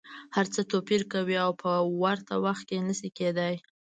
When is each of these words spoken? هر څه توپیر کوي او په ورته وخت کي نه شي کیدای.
هر 0.35 0.45
څه 0.53 0.61
توپیر 0.71 1.01
کوي 1.13 1.37
او 1.45 1.51
په 1.61 1.71
ورته 2.01 2.33
وخت 2.45 2.63
کي 2.69 2.77
نه 2.87 2.93
شي 2.99 3.09
کیدای. 3.19 3.55